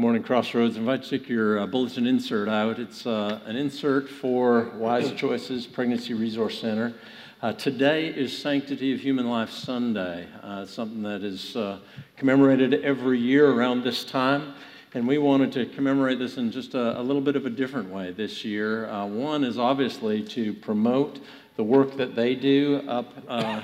[0.00, 0.78] Good morning, Crossroads.
[0.78, 2.78] I invite you to take your uh, bulletin insert out.
[2.78, 6.94] It's uh, an insert for Wise Choices Pregnancy Resource Center.
[7.42, 11.80] Uh, today is Sanctity of Human Life Sunday, uh, something that is uh,
[12.16, 14.54] commemorated every year around this time.
[14.94, 17.90] And we wanted to commemorate this in just a, a little bit of a different
[17.90, 18.88] way this year.
[18.88, 21.20] Uh, one is obviously to promote
[21.56, 23.12] the work that they do up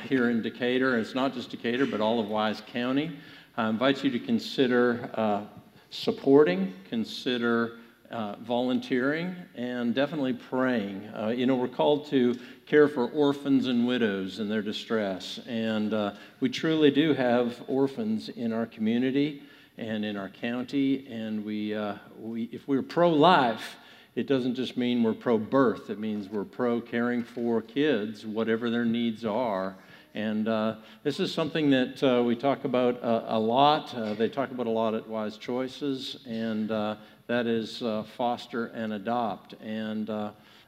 [0.03, 0.99] here in Decatur.
[0.99, 3.17] It's not just Decatur, but all of Wise County.
[3.57, 5.49] I invite you to consider
[5.91, 7.79] supporting, consider
[8.11, 11.09] uh, volunteering, and definitely praying.
[11.09, 15.93] Uh, you know, we're called to care for orphans and widows in their distress, and
[15.93, 19.43] uh, we truly do have orphans in our community
[19.79, 21.07] and in our county.
[21.09, 23.77] And we, uh, we if we're pro-life,
[24.15, 25.91] it doesn't just mean we're pro-birth.
[25.91, 29.77] It means we're pro caring for kids, whatever their needs are.
[30.17, 33.95] And uh, this is something that uh, we talk about uh, a lot.
[33.95, 38.69] Uh, they talk about a lot at Wise Choices, and uh, that is uh, foster
[38.69, 39.53] and adopt.
[39.63, 40.11] And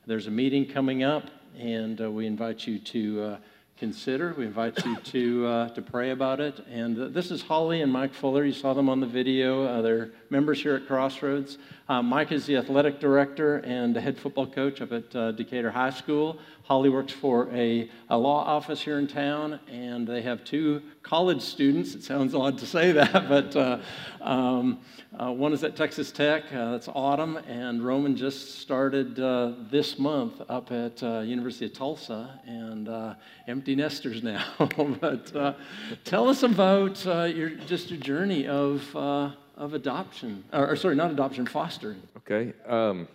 [0.06, 3.38] there's a meeting coming up, and we invite you to
[3.78, 4.34] consider.
[4.36, 6.64] We invite you to, uh, to pray about it.
[6.70, 8.44] And uh, this is Holly and Mike Fuller.
[8.44, 9.64] You saw them on the video.
[9.64, 11.58] Uh, they're members here at Crossroads.
[11.88, 15.70] Uh, Mike is the athletic director and the head football coach up at uh, Decatur
[15.70, 16.38] High School.
[16.68, 21.40] Holly works for a, a law office here in town, and they have two college
[21.40, 21.94] students.
[21.94, 23.78] It sounds odd to say that, but uh,
[24.20, 24.80] um,
[25.18, 26.44] uh, one is at Texas Tech.
[26.52, 31.72] Uh, that's Autumn, and Roman just started uh, this month up at uh, University of
[31.72, 33.14] Tulsa, and uh,
[33.46, 34.44] empty nesters now.
[35.00, 35.56] but
[36.04, 37.02] tell us about
[37.34, 42.00] your just your journey of of adoption, or, or, sorry, not adoption, fostering.
[42.18, 42.52] Okay.
[42.66, 43.08] Um,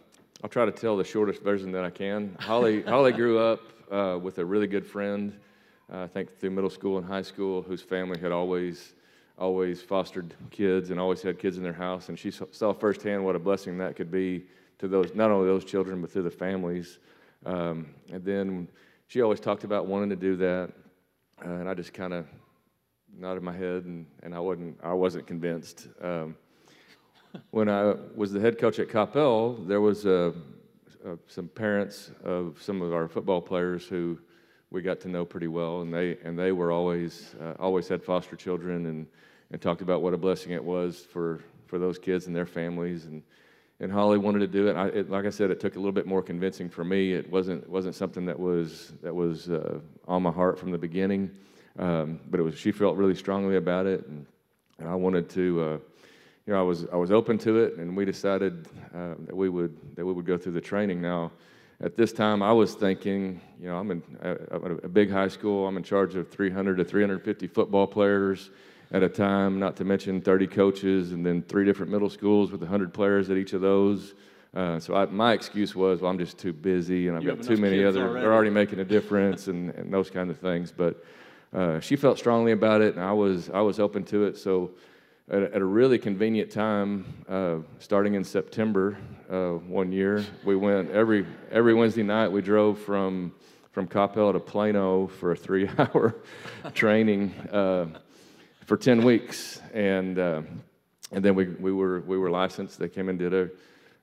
[0.44, 2.36] I'll try to tell the shortest version that I can.
[2.38, 5.40] Holly, Holly grew up uh, with a really good friend,
[5.92, 8.94] uh, I think through middle school and high school, whose family had always,
[9.38, 12.10] always fostered kids and always had kids in their house.
[12.10, 14.44] And she saw firsthand what a blessing that could be
[14.80, 17.00] to those, not only those children, but to the families.
[17.46, 18.68] Um, and then
[19.08, 20.74] she always talked about wanting to do that.
[21.44, 22.28] Uh, and I just kind of
[23.18, 25.88] nodded my head, and, and I wasn't I wasn't convinced.
[26.02, 26.36] Um,
[27.52, 30.32] when I was the head coach at Coppell, there was uh,
[31.06, 34.20] uh, some parents of some of our football players who
[34.72, 38.04] we got to know pretty well, and they and they were always uh, always had
[38.04, 39.08] foster children and
[39.52, 43.06] and talked about what a blessing it was for for those kids and their families
[43.06, 43.24] and.
[43.80, 44.78] And Holly wanted to do it.
[44.78, 47.12] I, it like I said, it took a little bit more convincing for me.
[47.12, 51.32] It wasn't wasn't something that was that was uh, on my heart from the beginning.
[51.78, 54.26] Um, but it was she felt really strongly about it, and,
[54.78, 55.62] and I wanted to.
[55.62, 55.93] Uh,
[56.46, 59.50] you know, I was I was open to it, and we decided uh, that we
[59.50, 61.02] would that we would go through the training.
[61.02, 61.32] Now,
[61.80, 64.32] at this time, I was thinking, you know, I'm in a,
[64.84, 65.68] a big high school.
[65.68, 68.52] I'm in charge of 300 to 350 football players
[68.92, 72.62] at a time, not to mention 30 coaches, and then three different middle schools with
[72.62, 74.14] 100 players at each of those.
[74.54, 77.44] Uh, so I, my excuse was, well, I'm just too busy, and I've you got
[77.44, 78.02] too many other.
[78.02, 78.22] Already.
[78.22, 80.72] They're already making a difference, and, and those kind of things.
[80.72, 81.04] But
[81.54, 84.38] uh, she felt strongly about it, and I was I was open to it.
[84.38, 84.72] So,
[85.30, 88.98] at, at a really convenient time, uh, starting in September
[89.30, 92.28] uh, one year, we went every every Wednesday night.
[92.30, 93.34] We drove from
[93.72, 96.16] from Coppell to Plano for a three-hour
[96.74, 97.88] training uh,
[98.66, 100.42] for ten weeks, and uh,
[101.12, 102.80] and then we we were we were licensed.
[102.80, 103.50] They came and did a,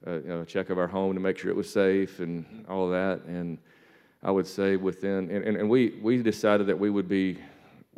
[0.07, 2.89] a you know, check of our home to make sure it was safe and all
[2.91, 3.59] that, and
[4.23, 7.39] I would say within, and, and, and we, we decided that we would be,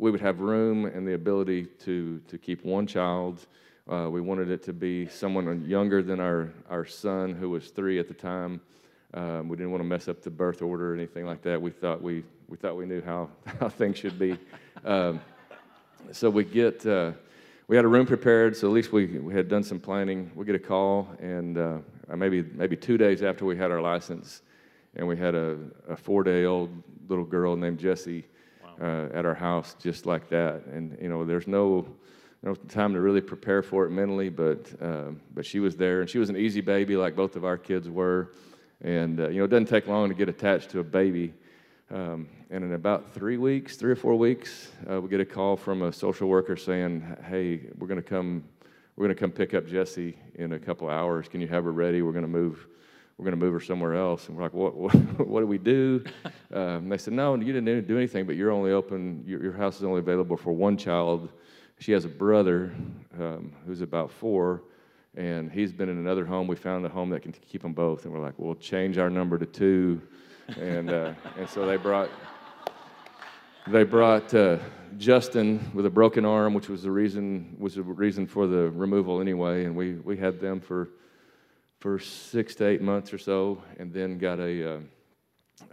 [0.03, 3.47] we would have room and the ability to, to keep one child.
[3.89, 7.99] Uh, we wanted it to be someone younger than our, our son, who was three
[7.99, 8.59] at the time.
[9.13, 11.61] Um, we didn't want to mess up the birth order or anything like that.
[11.61, 13.29] We thought we, we, thought we knew how,
[13.61, 14.37] how things should be.
[14.83, 15.21] Um,
[16.11, 17.13] so we get, uh,
[17.69, 20.29] we had a room prepared, so at least we, we had done some planning.
[20.35, 21.77] We get a call, and uh,
[22.13, 24.41] maybe, maybe two days after we had our license,
[24.97, 26.71] and we had a, a four day old
[27.07, 28.25] little girl named Jessie.
[28.81, 30.65] Uh, at our house just like that.
[30.65, 31.87] And, you know, there's no,
[32.41, 36.01] no time to really prepare for it mentally, but, uh, but she was there.
[36.01, 38.31] And she was an easy baby like both of our kids were.
[38.81, 41.33] And, uh, you know, it doesn't take long to get attached to a baby.
[41.91, 45.55] Um, and in about three weeks, three or four weeks, uh, we get a call
[45.55, 48.43] from a social worker saying, hey, we're going to come.
[48.95, 51.27] We're going to come pick up Jesse in a couple hours.
[51.27, 52.03] Can you have her ready?
[52.03, 52.67] We're going to move
[53.17, 54.27] we're going to move her somewhere else.
[54.27, 54.93] And we're like, what, what,
[55.27, 56.03] what do we do?
[56.53, 59.77] Um, they said, no, you didn't do anything, but you're only open, your, your, house
[59.77, 61.29] is only available for one child.
[61.79, 62.75] She has a brother
[63.19, 64.61] um, who's about four,
[65.15, 66.45] and he's been in another home.
[66.45, 68.05] We found a home that can keep them both.
[68.05, 69.99] And we're like, we'll change our number to two.
[70.59, 72.11] And, uh, and so they brought,
[73.65, 74.59] they brought uh,
[74.99, 79.21] Justin with a broken arm, which was the reason was the reason for the removal
[79.21, 80.89] anyway, and we, we had them for
[81.83, 84.79] for six to eight months or so, and then got a uh,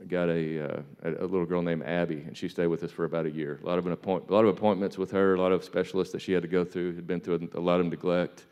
[0.08, 3.26] got a, uh, a little girl named Abby, and she stayed with us for about
[3.26, 3.60] a year.
[3.62, 6.10] A lot of an appoint, a lot of appointments with her, a lot of specialists
[6.12, 6.96] that she had to go through.
[6.96, 8.46] Had been through a, lot of neglect,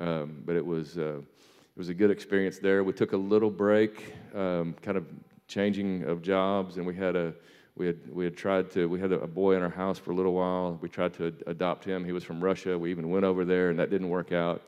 [0.00, 2.82] um, but it was uh, it was a good experience there.
[2.82, 5.06] We took a little break, um, kind of
[5.46, 7.32] changing of jobs, and we had a
[7.76, 10.14] we had we had tried to we had a boy in our house for a
[10.16, 10.76] little while.
[10.82, 12.04] We tried to adopt him.
[12.04, 12.76] He was from Russia.
[12.76, 14.60] We even went over there, and that didn't work out.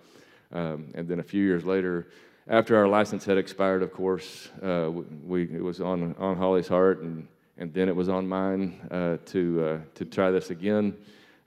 [0.52, 2.08] Um, and then a few years later,
[2.48, 7.00] after our license had expired, of course, uh, we, it was on, on Holly's heart,
[7.00, 7.28] and,
[7.58, 10.96] and then it was on mine uh, to, uh, to try this again.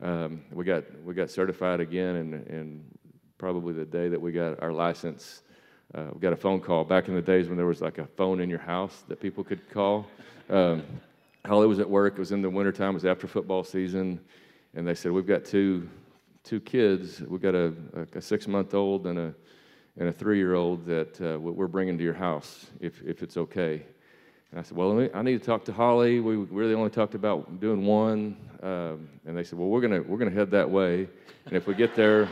[0.01, 2.83] Um, we, got, we got certified again, and, and
[3.37, 5.41] probably the day that we got our license,
[5.95, 6.83] uh, we got a phone call.
[6.83, 9.43] Back in the days when there was like a phone in your house that people
[9.43, 10.05] could call.
[10.49, 10.83] Um,
[11.45, 12.13] Holly was at work.
[12.13, 12.91] It was in the wintertime.
[12.91, 14.19] It was after football season.
[14.75, 15.89] And they said, We've got two,
[16.43, 17.21] two kids.
[17.21, 17.73] We've got a,
[18.15, 19.33] a, six month old and a
[19.97, 23.37] and a three year old that uh, we're bringing to your house if, if it's
[23.37, 23.83] okay.
[24.51, 26.19] And I said, Well, I need to talk to Holly.
[26.19, 28.37] We really only talked about doing one.
[28.61, 31.07] Um, and they said, Well, we're going we're gonna head that way.
[31.45, 32.29] And if we get there,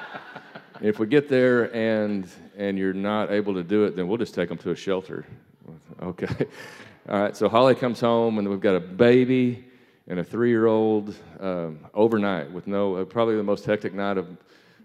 [0.80, 4.34] if we get there and, and you're not able to do it, then we'll just
[4.34, 5.24] take them to a shelter.
[6.00, 6.46] Okay.
[7.08, 7.36] All right.
[7.36, 9.67] So Holly comes home, and we've got a baby
[10.08, 14.16] and a three year old um, overnight with no, uh, probably the most hectic night
[14.16, 14.26] of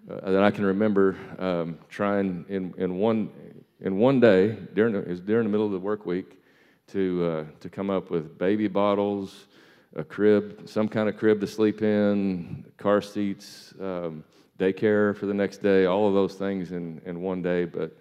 [0.09, 3.29] uh, that I can remember um, trying in, in, one,
[3.79, 6.41] in one day, during the, during the middle of the work week,
[6.87, 9.45] to, uh, to come up with baby bottles,
[9.95, 14.25] a crib, some kind of crib to sleep in, car seats, um,
[14.59, 17.63] daycare for the next day, all of those things in, in one day.
[17.63, 17.97] But,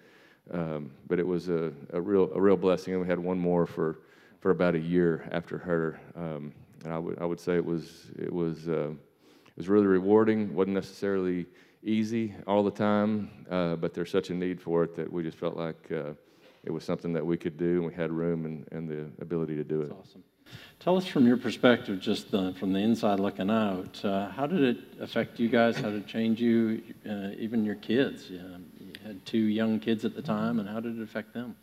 [0.51, 2.95] um, but it was a, a, real, a real blessing.
[2.95, 4.01] And we had one more for,
[4.41, 6.01] for about a year after her.
[6.85, 10.55] And I would, I would say it was, it was, uh, it was really rewarding.
[10.55, 11.47] wasn't necessarily
[11.83, 15.39] easy all the time, uh, but there's such a need for it that we just
[15.39, 16.13] felt like uh,
[16.65, 19.57] it was something that we could do, and we had room and, and the ability
[19.57, 19.89] to do it.
[19.89, 20.25] That's awesome.
[20.81, 24.61] Tell us from your perspective, just the, from the inside looking out, uh, how did
[24.63, 25.77] it affect you guys?
[25.77, 28.29] How did it change you, uh, even your kids?
[28.29, 28.61] You
[29.05, 31.57] had two young kids at the time, and how did it affect them?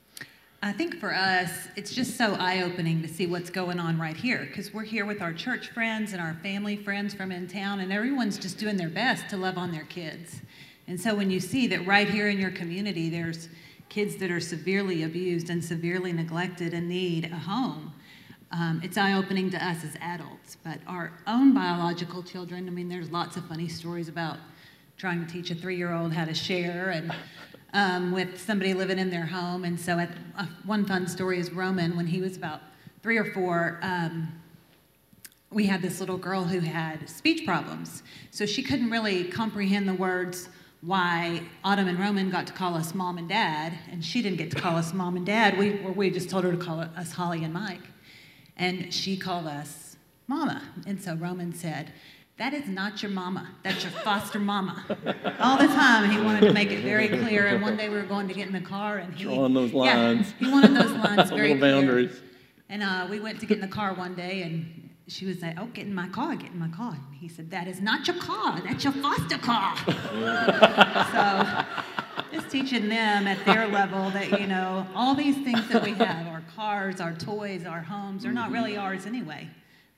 [0.62, 4.16] I think for us, it's just so eye opening to see what's going on right
[4.18, 7.80] here because we're here with our church friends and our family friends from in town,
[7.80, 10.42] and everyone's just doing their best to love on their kids.
[10.88, 13.48] And so when you see that right here in your community, there's
[13.88, 17.94] kids that are severely abused and severely neglected and need a home,
[18.52, 20.58] um, it's eye opening to us as adults.
[20.62, 24.38] But our own biological children, I mean, there's lots of funny stories about
[24.98, 27.14] trying to teach a three year old how to share and
[27.74, 29.64] um, with somebody living in their home.
[29.64, 32.62] And so, at, uh, one fun story is Roman, when he was about
[33.02, 34.32] three or four, um,
[35.52, 38.04] we had this little girl who had speech problems.
[38.32, 40.50] So she couldn't really comprehend the words
[40.82, 44.52] why Autumn and Roman got to call us mom and dad, and she didn't get
[44.52, 45.58] to call us mom and dad.
[45.58, 47.82] We, we just told her to call us Holly and Mike.
[48.56, 50.62] And she called us mama.
[50.86, 51.92] And so Roman said,
[52.40, 53.50] that is not your mama.
[53.64, 54.86] That's your foster mama.
[55.40, 57.48] All the time, he wanted to make it very clear.
[57.48, 59.74] And one day we were going to get in the car, and he drawing those
[59.74, 60.34] lines.
[60.40, 62.12] Yeah, he wanted those lines very Little boundaries.
[62.12, 62.24] Clear.
[62.70, 65.60] And uh, we went to get in the car one day, and she was like,
[65.60, 68.08] "Oh, get in my car, get in my car." And he said, "That is not
[68.08, 68.62] your car.
[68.62, 69.76] That's your foster car."
[71.12, 75.92] so, just teaching them at their level that you know all these things that we
[75.92, 79.50] have, our cars, our toys, our homes, are not really ours anyway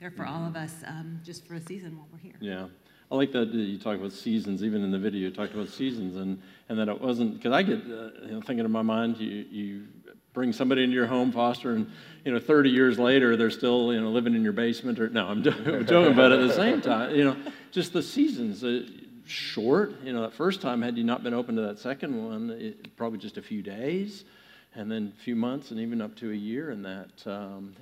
[0.02, 2.34] there for all of us um, just for a season while we're here.
[2.42, 2.66] Yeah.
[3.12, 6.16] I like that you talk about seasons, even in the video, you talked about seasons,
[6.16, 9.18] and, and that it wasn't, because I get uh, you know, thinking in my mind,
[9.20, 9.88] you, you
[10.34, 11.92] bring somebody into your home, foster, and
[12.26, 15.00] you know, 30 years later, they're still you know living in your basement.
[15.00, 15.44] Or no, I'm
[15.86, 17.36] joking, but at the same time, you know,
[17.72, 18.64] just the seasons.
[18.64, 18.84] Uh,
[19.26, 22.50] short, you know, that first time, had you not been open to that second one,
[22.50, 24.26] it, probably just a few days
[24.76, 27.10] and then a few months and even up to a year in that.
[27.26, 27.76] Um,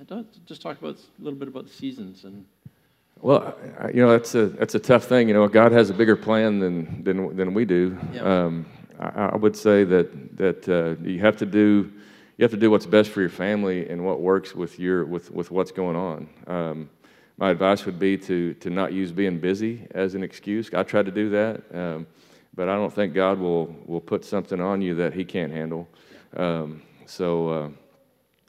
[0.46, 2.44] just talk about a little bit about the seasons and.
[3.22, 3.54] Well,
[3.92, 5.28] you know that's a that's a tough thing.
[5.28, 7.98] You know, God has a bigger plan than than than we do.
[8.14, 8.24] Yep.
[8.24, 8.66] Um,
[8.98, 11.92] I, I, would say that that uh, you have to do
[12.38, 15.30] you have to do what's best for your family and what works with your with
[15.30, 16.28] with what's going on.
[16.46, 16.90] Um,
[17.36, 20.72] my advice would be to to not use being busy as an excuse.
[20.72, 22.06] I tried to do that, um,
[22.54, 25.86] but I don't think God will will put something on you that He can't handle.
[26.36, 27.68] Um, so, uh,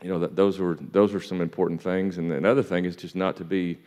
[0.02, 2.18] you know, that, those were those were some important things.
[2.18, 3.78] And another thing is just not to be.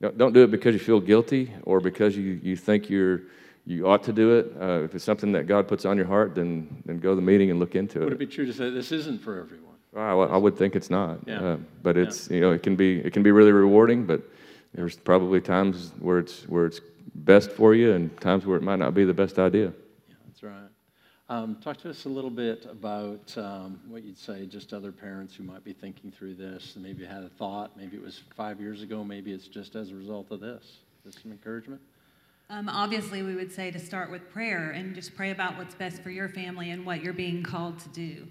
[0.00, 3.22] Don't, don't do it because you feel guilty or because you, you think you're
[3.66, 4.52] you ought to do it.
[4.60, 7.22] Uh, if it's something that God puts on your heart, then then go to the
[7.22, 8.04] meeting and look into it.
[8.04, 9.74] Would it be true to say this isn't for everyone?
[9.96, 11.40] I, I would think it's not, Yeah.
[11.40, 14.20] uh, but it's you know it can be it can be really rewarding, but
[14.74, 16.80] there's probably times where it's where it's
[17.14, 19.72] best for you, and times where it might not be the best idea.
[20.08, 20.68] Yeah, that's right.
[21.30, 25.34] Um, talk to us a little bit about um, what you'd say, just other parents
[25.34, 27.74] who might be thinking through this, and maybe had a thought.
[27.78, 29.02] Maybe it was five years ago.
[29.02, 30.80] Maybe it's just as a result of this.
[31.02, 31.80] Just some encouragement.
[32.50, 36.02] Um, obviously, we would say to start with prayer and just pray about what's best
[36.02, 38.26] for your family and what you're being called to do.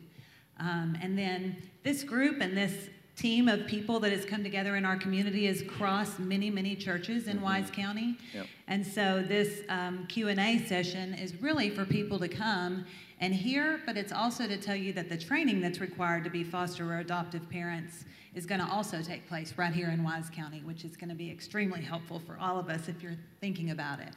[0.59, 2.89] Um, and then this group and this
[3.23, 7.29] team of people that has come together in our community has crossed many, many churches
[7.29, 8.17] in Wise County.
[8.33, 8.47] Yep.
[8.67, 12.83] And so this um, Q&A session is really for people to come
[13.21, 16.43] and hear, but it's also to tell you that the training that's required to be
[16.43, 18.03] foster or adoptive parents
[18.35, 21.15] is going to also take place right here in Wise County, which is going to
[21.15, 24.13] be extremely helpful for all of us if you're thinking about it.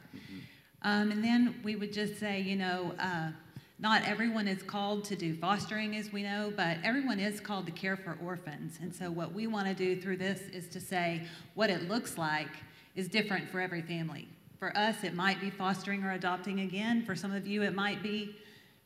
[0.81, 3.29] Um, and then we would just say, you know, uh,
[3.79, 7.71] not everyone is called to do fostering, as we know, but everyone is called to
[7.71, 8.79] care for orphans.
[8.81, 12.17] And so, what we want to do through this is to say what it looks
[12.17, 12.49] like
[12.95, 14.27] is different for every family.
[14.57, 17.03] For us, it might be fostering or adopting again.
[17.05, 18.35] For some of you, it might be,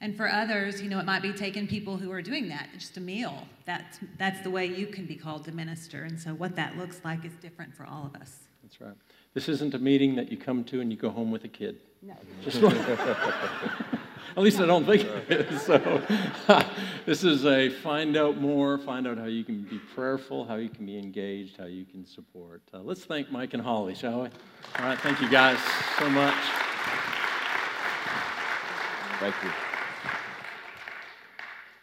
[0.02, 2.98] and for others, you know, it might be taking people who are doing that, just
[2.98, 3.48] a meal.
[3.66, 6.04] That's, that's the way you can be called to minister.
[6.04, 8.40] And so, what that looks like is different for all of us.
[8.62, 8.98] That's right.
[9.34, 11.78] This isn't a meeting that you come to and you go home with a kid.
[12.02, 12.16] No.
[12.44, 12.62] Just
[14.36, 15.62] at least I don't think it is.
[15.72, 16.01] So
[17.06, 20.70] this is a find out more, find out how you can be prayerful, how you
[20.70, 22.62] can be engaged, how you can support.
[22.74, 24.30] Uh, let's thank Mike and Holly, shall we?
[24.80, 25.60] All right, thank you guys
[25.98, 26.36] so much.
[29.20, 29.51] Thank you.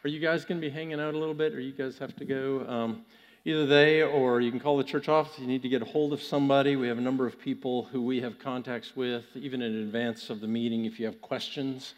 [0.04, 2.16] Are you guys going to be hanging out a little bit, or you guys have
[2.16, 2.66] to go?
[2.68, 3.04] Um,
[3.44, 5.38] either they, or you can call the church office.
[5.38, 6.76] You need to get a hold of somebody.
[6.76, 10.40] We have a number of people who we have contacts with, even in advance of
[10.40, 10.84] the meeting.
[10.84, 11.94] If you have questions,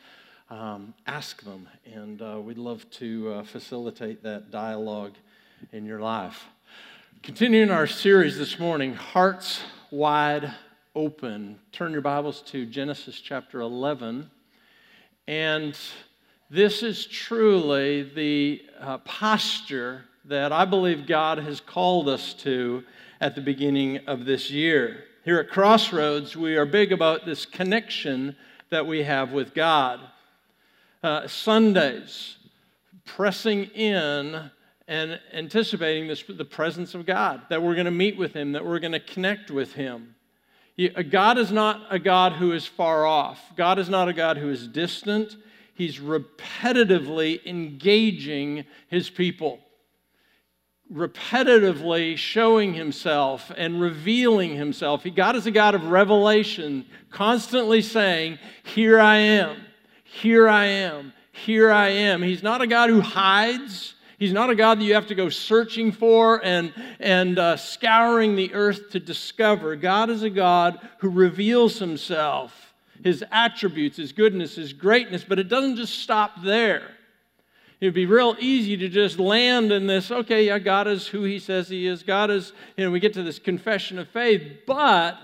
[0.51, 5.15] um, ask them, and uh, we'd love to uh, facilitate that dialogue
[5.73, 6.47] in your life.
[7.23, 9.61] Continuing our series this morning, Hearts
[9.93, 10.53] Wide
[10.97, 11.59] Open.
[11.71, 14.29] Turn your Bibles to Genesis chapter 11.
[15.29, 15.79] And
[16.51, 22.83] this is truly the uh, posture that I believe God has called us to
[23.21, 25.05] at the beginning of this year.
[25.25, 28.35] Here at Crossroads, we are big about this connection
[28.71, 30.01] that we have with God.
[31.03, 32.37] Uh, Sundays,
[33.05, 34.51] pressing in
[34.87, 38.65] and anticipating this, the presence of God, that we're going to meet with Him, that
[38.65, 40.15] we're going to connect with Him.
[40.79, 44.37] Uh, God is not a God who is far off, God is not a God
[44.37, 45.37] who is distant.
[45.75, 49.61] He's repetitively engaging His people
[50.93, 55.05] repetitively showing himself and revealing himself.
[55.05, 59.57] He, God is a God of revelation, constantly saying, Here I am,
[60.13, 62.21] here I am, here I am.
[62.21, 63.95] He's not a God who hides.
[64.19, 68.35] He's not a God that you have to go searching for and, and uh, scouring
[68.35, 69.77] the earth to discover.
[69.77, 75.49] God is a God who reveals himself, his attributes, his goodness, his greatness, but it
[75.49, 76.91] doesn't just stop there.
[77.81, 81.39] It'd be real easy to just land in this, okay, yeah, God is who he
[81.39, 82.03] says he is.
[82.03, 84.43] God is, you know, we get to this confession of faith.
[84.67, 85.17] But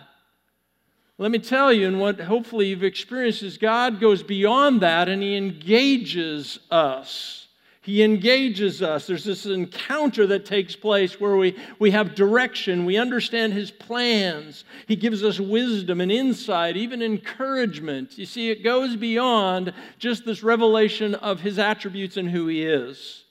[1.18, 5.22] let me tell you, and what hopefully you've experienced is God goes beyond that and
[5.22, 7.46] he engages us.
[7.80, 9.06] He engages us.
[9.06, 14.64] There's this encounter that takes place where we, we have direction, we understand His plans.
[14.88, 18.18] He gives us wisdom and insight, even encouragement.
[18.18, 23.22] You see, it goes beyond just this revelation of His attributes and who He is.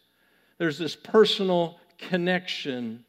[0.58, 3.04] There's this personal connection.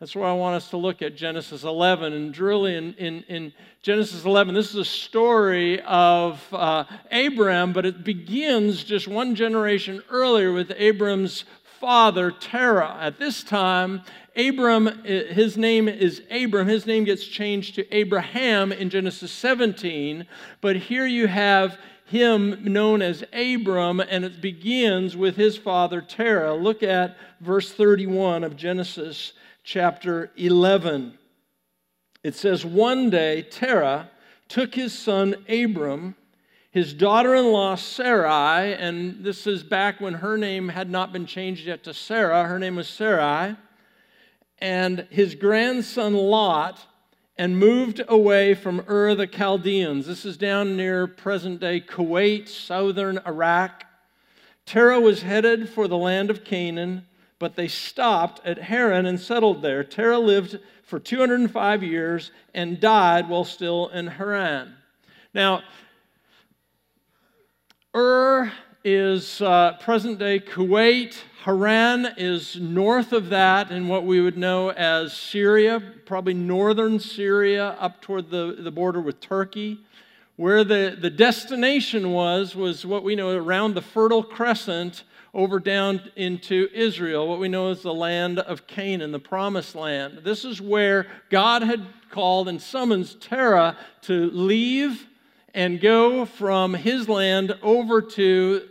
[0.00, 2.12] That's where I want us to look at Genesis 11.
[2.12, 7.84] And really, in, in, in Genesis 11, this is a story of uh, Abram, but
[7.84, 11.44] it begins just one generation earlier with Abram's
[11.80, 12.96] father, Terah.
[12.98, 14.02] At this time,
[14.36, 16.66] Abram, his name is Abram.
[16.66, 20.26] His name gets changed to Abraham in Genesis 17.
[20.60, 26.54] But here you have him known as Abram, and it begins with his father, Terah.
[26.54, 29.32] Look at verse 31 of Genesis
[29.64, 31.18] chapter 11.
[32.22, 34.10] It says, One day Terah
[34.46, 36.14] took his son Abram,
[36.70, 41.24] his daughter in law Sarai, and this is back when her name had not been
[41.24, 43.56] changed yet to Sarah, her name was Sarai,
[44.58, 46.86] and his grandson Lot,
[47.36, 50.06] and moved away from Ur the Chaldeans.
[50.06, 53.84] This is down near present day Kuwait, southern Iraq.
[54.66, 57.06] Terah was headed for the land of Canaan
[57.44, 59.84] but they stopped at Haran and settled there.
[59.84, 64.74] Terah lived for 205 years and died while still in Haran.
[65.34, 65.60] Now,
[67.94, 68.50] Ur
[68.82, 71.18] is uh, present day Kuwait.
[71.42, 77.76] Haran is north of that in what we would know as Syria, probably northern Syria,
[77.78, 79.80] up toward the, the border with Turkey.
[80.36, 86.00] Where the, the destination was, was what we know around the Fertile Crescent over down
[86.14, 90.20] into Israel, what we know as the land of Canaan, the promised land.
[90.22, 95.06] This is where God had called and summons Terah to leave
[95.52, 98.68] and go from his land over to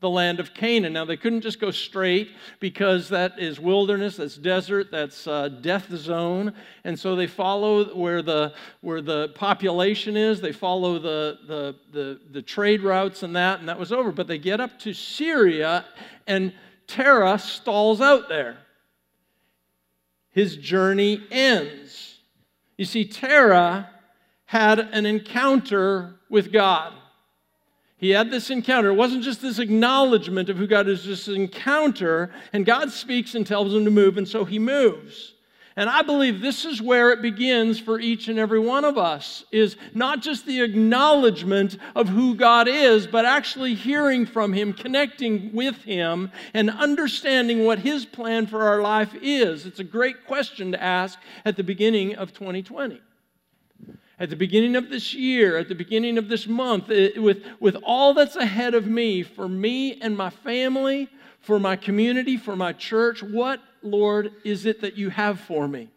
[0.00, 0.94] the land of Canaan.
[0.94, 5.94] Now, they couldn't just go straight because that is wilderness, that's desert, that's uh, death
[5.94, 6.54] zone.
[6.84, 12.20] And so they follow where the, where the population is, they follow the, the, the,
[12.30, 14.10] the trade routes and that, and that was over.
[14.10, 15.84] But they get up to Syria,
[16.26, 16.54] and
[16.86, 18.56] Terah stalls out there.
[20.30, 22.18] His journey ends.
[22.78, 23.90] You see, Terah
[24.46, 26.94] had an encounter with God.
[28.00, 28.88] He had this encounter.
[28.88, 33.46] It wasn't just this acknowledgement of who God is, this encounter, and God speaks and
[33.46, 35.34] tells him to move, and so he moves.
[35.76, 39.44] And I believe this is where it begins for each and every one of us
[39.52, 45.52] is not just the acknowledgement of who God is, but actually hearing from him, connecting
[45.52, 49.66] with him and understanding what his plan for our life is.
[49.66, 53.00] It's a great question to ask at the beginning of 2020
[54.20, 57.42] at the beginning of this year, at the beginning of this month, it, eh, with,
[57.58, 61.08] with all that's ahead of me, for me and my family,
[61.40, 65.88] for my community, for my church, what, Lord, is it that you have for me?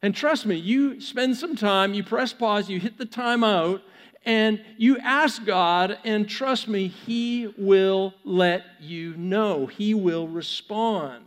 [0.00, 3.82] And trust me, you spend some time, you press pause, you hit the time out,
[4.24, 9.66] and you ask God, and trust me, He will let you know.
[9.66, 11.24] He will respond.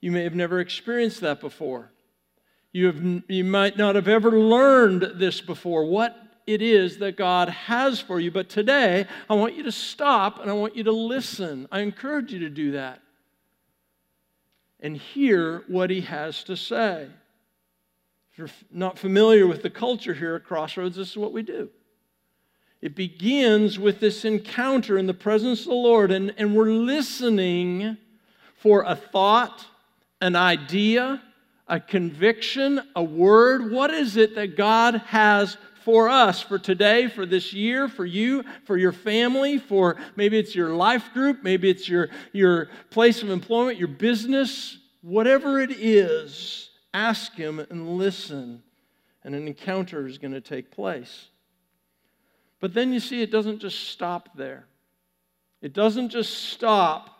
[0.00, 1.90] You may have never experienced that before.
[2.72, 7.48] You, have, you might not have ever learned this before, what it is that God
[7.48, 8.30] has for you.
[8.30, 11.68] But today, I want you to stop and I want you to listen.
[11.70, 13.02] I encourage you to do that
[14.80, 17.08] and hear what He has to say.
[18.32, 21.68] If you're not familiar with the culture here at Crossroads, this is what we do.
[22.80, 27.96] It begins with this encounter in the presence of the Lord, and, and we're listening
[28.54, 29.66] for a thought,
[30.20, 31.20] an idea,
[31.68, 33.70] a conviction, a word?
[33.70, 38.44] What is it that God has for us for today, for this year, for you,
[38.64, 43.30] for your family, for maybe it's your life group, maybe it's your, your place of
[43.30, 48.62] employment, your business, whatever it is, ask Him and listen,
[49.24, 51.28] and an encounter is going to take place.
[52.60, 54.66] But then you see, it doesn't just stop there.
[55.62, 57.17] It doesn't just stop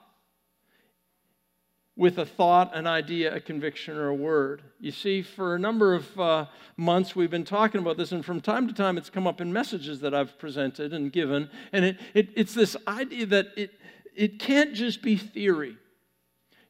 [1.98, 4.62] with a thought, an idea, a conviction, or a word.
[4.78, 8.40] You see, for a number of uh, months we've been talking about this, and from
[8.40, 11.50] time to time it's come up in messages that I've presented and given.
[11.72, 13.72] And it, it, it's this idea that it,
[14.14, 15.76] it can't just be theory.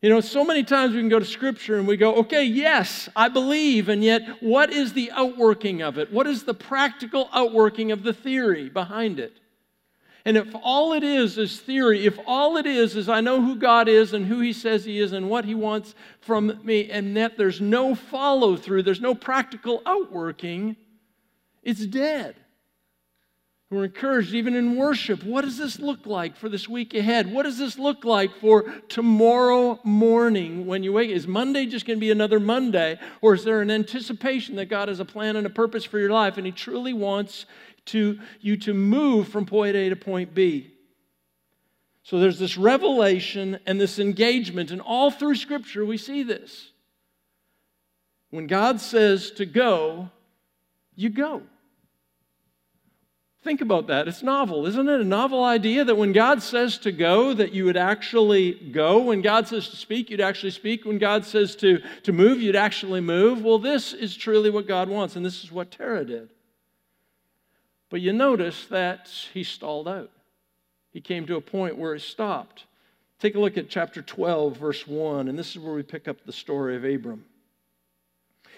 [0.01, 3.11] You know, so many times we can go to Scripture and we go, okay, yes,
[3.15, 6.11] I believe, and yet what is the outworking of it?
[6.11, 9.41] What is the practical outworking of the theory behind it?
[10.29, 13.57] And if all it is is theory, if all it is is I know who
[13.57, 17.17] God is and who He says He is and what He wants from me, and
[17.17, 20.77] that there's no follow through, there's no practical outworking,
[21.63, 22.37] it's dead.
[23.71, 25.23] We're encouraged even in worship.
[25.25, 27.33] What does this look like for this week ahead?
[27.33, 31.09] What does this look like for tomorrow morning when you wake?
[31.09, 32.99] Is Monday just going to be another Monday?
[33.23, 36.11] Or is there an anticipation that God has a plan and a purpose for your
[36.11, 37.47] life and He truly wants
[37.89, 40.73] to you to move from point A to point B.
[42.03, 46.71] So there's this revelation and this engagement, and all through Scripture we see this.
[48.31, 50.11] When God says to go,
[50.95, 51.43] you go.
[53.45, 54.09] Think about that.
[54.09, 55.01] It's novel, isn't it?
[55.01, 58.99] A novel idea that when God says to go, that you would actually go.
[58.99, 60.85] When God says to speak, you'd actually speak.
[60.85, 63.45] When God says to, to move, you'd actually move.
[63.45, 66.31] Well, this is truly what God wants, and this is what Terah did.
[67.91, 70.11] But you notice that he stalled out.
[70.93, 72.65] He came to a point where he stopped.
[73.19, 76.25] Take a look at chapter 12, verse 1, and this is where we pick up
[76.25, 77.25] the story of Abram.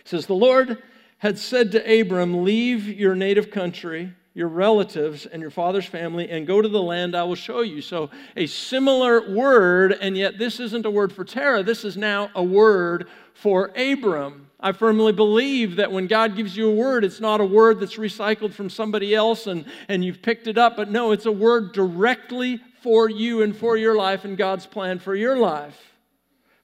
[0.00, 0.82] It says, The Lord
[1.18, 6.46] had said to Abram, Leave your native country, your relatives, and your father's family, and
[6.46, 7.82] go to the land I will show you.
[7.82, 12.30] So, a similar word, and yet this isn't a word for Terah, this is now
[12.34, 14.48] a word for Abram.
[14.58, 17.98] I firmly believe that when God gives you a word, it's not a word that's
[17.98, 21.72] recycled from somebody else and, and you've picked it up, but no, it's a word
[21.72, 25.78] directly for you and for your life and God's plan for your life.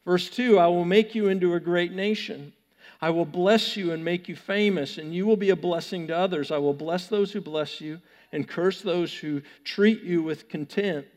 [0.06, 2.54] Verse 2 I will make you into a great nation.
[3.00, 6.16] I will bless you and make you famous, and you will be a blessing to
[6.16, 6.50] others.
[6.50, 8.00] I will bless those who bless you,
[8.32, 11.08] and curse those who treat you with contempt.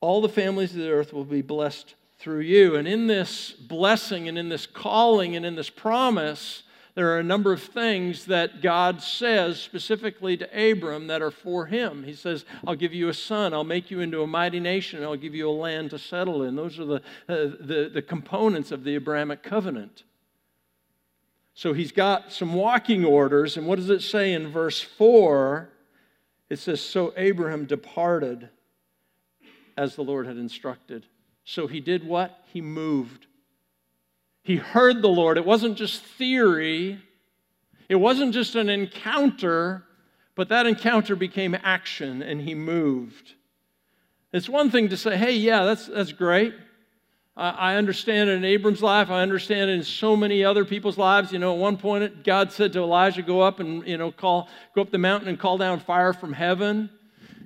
[0.00, 2.76] All the families of the earth will be blessed through you.
[2.76, 6.62] And in this blessing and in this calling and in this promise,
[6.94, 11.66] there are a number of things that God says specifically to Abram that are for
[11.66, 12.02] him.
[12.02, 15.14] He says, I'll give you a son, I'll make you into a mighty nation, I'll
[15.14, 16.56] give you a land to settle in.
[16.56, 16.96] Those are the,
[17.28, 20.02] uh, the, the components of the Abrahamic covenant.
[21.58, 25.68] So he's got some walking orders, and what does it say in verse 4?
[26.48, 28.48] It says, So Abraham departed
[29.76, 31.04] as the Lord had instructed.
[31.42, 32.44] So he did what?
[32.52, 33.26] He moved.
[34.44, 35.36] He heard the Lord.
[35.36, 37.00] It wasn't just theory,
[37.88, 39.82] it wasn't just an encounter,
[40.36, 43.32] but that encounter became action and he moved.
[44.32, 46.54] It's one thing to say, hey, yeah, that's, that's great.
[47.40, 49.10] I understand it in Abram's life.
[49.10, 51.32] I understand it in so many other people's lives.
[51.32, 54.48] You know, at one point, God said to Elijah, "Go up and you know, call,
[54.74, 56.90] go up the mountain and call down fire from heaven."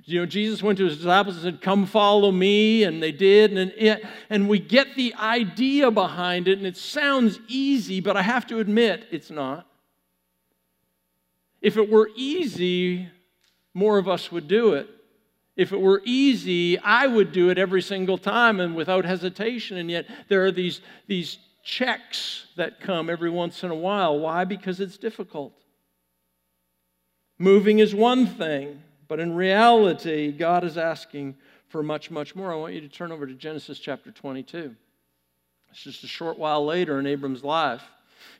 [0.05, 2.83] You know, Jesus went to his disciples and said, Come follow me.
[2.83, 3.57] And they did.
[3.57, 8.21] And, it, and we get the idea behind it, and it sounds easy, but I
[8.21, 9.65] have to admit it's not.
[11.61, 13.07] If it were easy,
[13.73, 14.89] more of us would do it.
[15.55, 19.77] If it were easy, I would do it every single time and without hesitation.
[19.77, 24.19] And yet, there are these, these checks that come every once in a while.
[24.19, 24.45] Why?
[24.45, 25.53] Because it's difficult.
[27.37, 28.81] Moving is one thing.
[29.07, 31.35] But in reality, God is asking
[31.67, 32.51] for much, much more.
[32.51, 34.75] I want you to turn over to Genesis chapter 22.
[35.69, 37.83] It's just a short while later in Abram's life.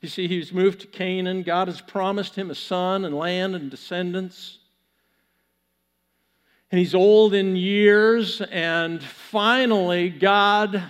[0.02, 1.44] You see, he's moved to Canaan.
[1.44, 4.60] God has promised him a son and land and descendants.
[6.74, 10.82] And he's old in years, and finally, God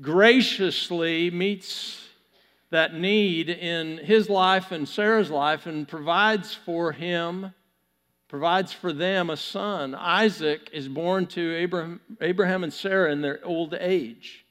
[0.00, 2.00] graciously meets
[2.70, 7.52] that need in his life and Sarah's life and provides for him
[8.28, 9.96] provides for them a son.
[9.96, 14.43] Isaac is born to Abraham, Abraham and Sarah in their old age.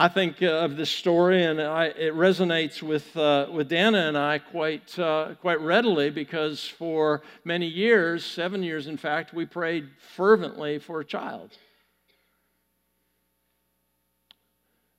[0.00, 4.16] I think uh, of this story, and I, it resonates with, uh, with Dana and
[4.16, 9.88] I quite, uh, quite readily because for many years, seven years in fact, we prayed
[10.14, 11.50] fervently for a child.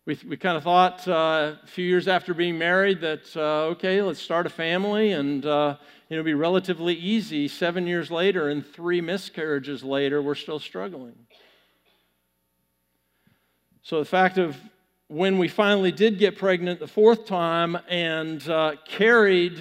[0.10, 4.02] we, we kind of thought uh, a few years after being married that, uh, okay,
[4.02, 5.78] let's start a family and uh,
[6.10, 7.48] it'll be relatively easy.
[7.48, 11.14] Seven years later and three miscarriages later, we're still struggling.
[13.84, 14.58] So the fact of
[15.10, 19.60] when we finally did get pregnant the fourth time and uh, carried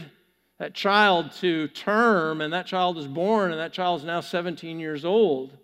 [0.58, 4.78] that child to term, and that child is born, and that child is now 17
[4.78, 5.56] years old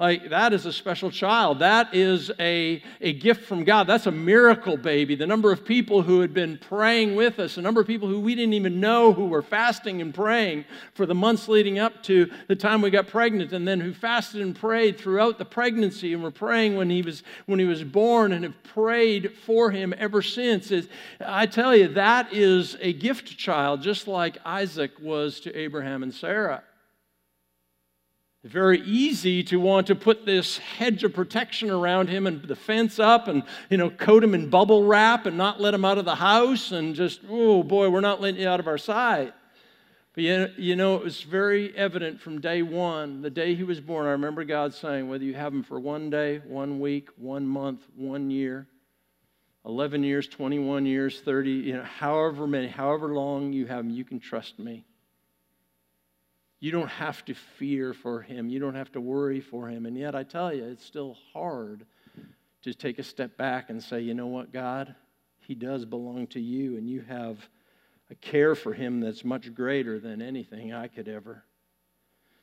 [0.00, 1.60] like, that is a special child.
[1.60, 3.86] That is a, a gift from God.
[3.86, 5.14] That's a miracle baby.
[5.14, 8.18] The number of people who had been praying with us, the number of people who
[8.18, 12.28] we didn't even know who were fasting and praying for the months leading up to
[12.48, 16.24] the time we got pregnant, and then who fasted and prayed throughout the pregnancy and
[16.24, 20.22] were praying when he was, when he was born and have prayed for him ever
[20.22, 20.72] since.
[20.72, 20.88] Is,
[21.24, 26.12] I tell you, that is a gift child, just like Isaac was to Abraham and
[26.12, 26.64] Sarah
[28.44, 32.98] very easy to want to put this hedge of protection around him and the fence
[32.98, 36.04] up and you know coat him in bubble wrap and not let him out of
[36.04, 39.32] the house and just oh boy we're not letting you out of our sight.
[40.14, 44.06] But you know it was very evident from day one the day he was born
[44.06, 47.80] i remember god saying whether you have him for one day one week one month
[47.96, 48.68] one year
[49.64, 54.04] 11 years 21 years 30 you know however many however long you have him you
[54.04, 54.84] can trust me
[56.64, 58.48] you don't have to fear for him.
[58.48, 59.84] You don't have to worry for him.
[59.84, 61.84] And yet, I tell you, it's still hard
[62.62, 64.94] to take a step back and say, you know what, God?
[65.40, 67.36] He does belong to you, and you have
[68.10, 71.44] a care for him that's much greater than anything I could ever.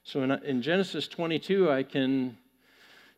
[0.03, 2.37] So in, in Genesis 22, I can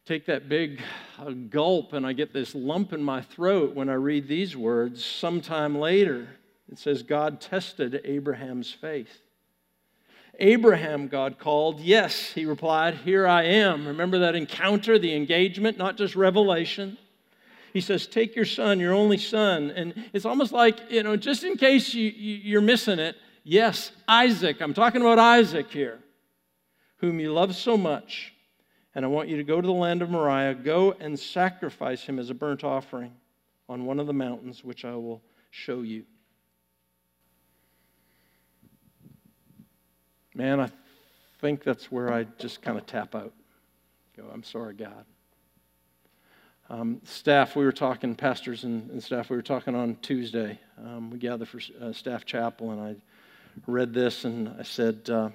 [0.05, 0.81] take that big
[1.19, 5.03] uh, gulp and I get this lump in my throat when I read these words.
[5.03, 6.29] Sometime later,
[6.71, 9.22] it says, God tested Abraham's faith.
[10.39, 11.79] Abraham, God called.
[11.79, 13.87] Yes, he replied, Here I am.
[13.87, 16.97] Remember that encounter, the engagement, not just revelation.
[17.71, 19.71] He says, Take your son, your only son.
[19.71, 23.91] And it's almost like, you know, just in case you, you, are missing it, yes,
[24.07, 24.61] Isaac.
[24.61, 25.99] I'm talking about Isaac here,
[26.97, 28.33] whom you love so much.
[28.95, 32.19] And I want you to go to the land of Moriah, go and sacrifice him
[32.19, 33.11] as a burnt offering
[33.67, 36.05] on one of the mountains, which I will show you.
[40.35, 40.69] Man, I
[41.41, 43.33] think that's where I just kind of tap out.
[44.17, 45.05] Go, I'm sorry, God.
[46.69, 50.59] Um, staff, we were talking, pastors and, and, staff, we were talking on Tuesday.
[50.77, 52.95] Um, we gathered for uh, staff chapel, and I
[53.67, 55.29] read this and I said, uh,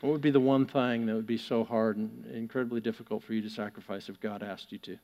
[0.00, 3.34] What would be the one thing that would be so hard and incredibly difficult for
[3.34, 4.98] you to sacrifice if God asked you to?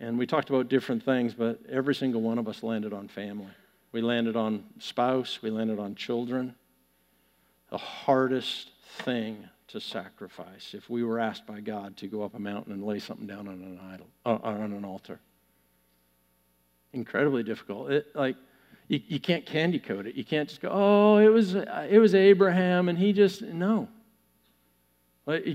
[0.00, 3.52] And we talked about different things, but every single one of us landed on family.
[3.92, 6.54] We landed on spouse, we landed on children.
[7.74, 12.38] The hardest thing to sacrifice if we were asked by God to go up a
[12.38, 15.18] mountain and lay something down on an idol, uh, on an altar.
[16.92, 17.90] Incredibly difficult.
[17.90, 18.36] It, like,
[18.86, 20.14] you, you can't candy coat it.
[20.14, 23.88] You can't just go, oh, it was, it was Abraham and he just, no.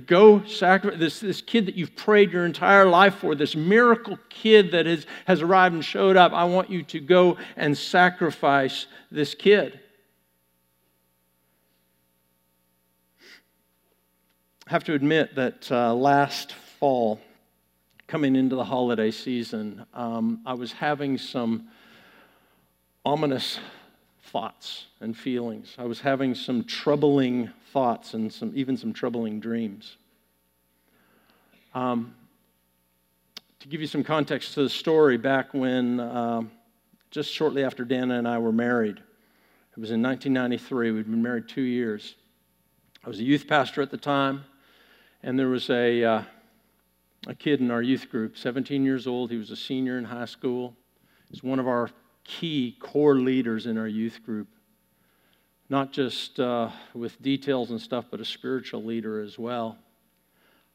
[0.05, 4.71] Go sacrifice this, this kid that you've prayed your entire life for, this miracle kid
[4.71, 6.33] that has, has arrived and showed up.
[6.33, 9.79] I want you to go and sacrifice this kid.
[14.69, 17.19] Have to admit that uh, last fall,
[18.05, 21.69] coming into the holiday season, um, I was having some
[23.03, 23.59] ominous
[24.25, 25.73] thoughts and feelings.
[25.79, 29.97] I was having some troubling thoughts and some, even some troubling dreams.
[31.73, 32.13] Um,
[33.61, 36.43] to give you some context to the story, back when, uh,
[37.09, 41.47] just shortly after Dana and I were married, it was in 1993, we'd been married
[41.47, 42.13] two years.
[43.03, 44.43] I was a youth pastor at the time,
[45.23, 46.23] and there was a, uh,
[47.27, 49.31] a kid in our youth group, 17 years old.
[49.31, 50.75] He was a senior in high school.
[51.29, 51.89] He's one of our
[52.23, 54.47] key core leaders in our youth group
[55.69, 59.77] not just uh, with details and stuff, but a spiritual leader as well.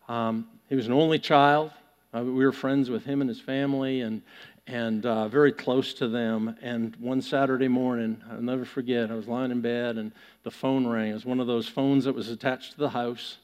[0.08, 1.72] Um, he was an only child.
[2.14, 4.22] Uh, we were friends with him and his family and,
[4.68, 6.56] and uh, very close to them.
[6.62, 10.12] And one Saturday morning, I'll never forget, I was lying in bed and
[10.44, 11.10] the phone rang.
[11.10, 13.38] It was one of those phones that was attached to the house.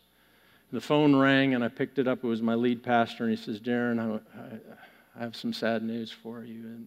[0.72, 2.22] The phone rang and I picked it up.
[2.22, 6.12] It was my lead pastor, and he says, Darren, I, I, have some sad news
[6.12, 6.64] for you.
[6.64, 6.86] And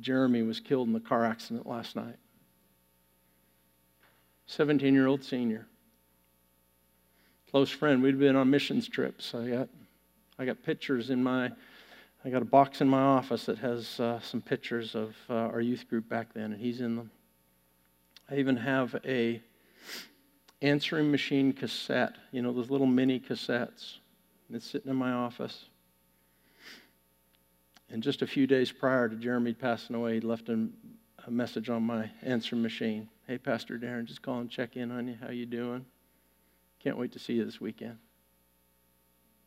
[0.00, 2.16] Jeremy was killed in the car accident last night.
[4.46, 5.66] 17 year old senior.
[7.50, 8.02] Close friend.
[8.02, 9.34] We'd been on missions trips.
[9.34, 9.68] I got,
[10.38, 11.50] I got pictures in my,
[12.24, 15.60] I got a box in my office that has uh, some pictures of uh, our
[15.60, 17.10] youth group back then, and he's in them.
[18.30, 19.42] I even have a
[20.64, 23.98] answering machine cassette, you know, those little mini cassettes.
[24.50, 25.66] It's sitting in my office.
[27.90, 30.68] And just a few days prior to Jeremy passing away, he left a,
[31.26, 33.08] message on my answering machine.
[33.26, 35.16] Hey, Pastor Darren, just call and check in on you.
[35.18, 35.86] How you doing?
[36.80, 37.96] Can't wait to see you this weekend.